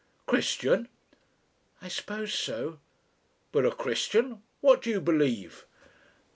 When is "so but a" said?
2.33-3.71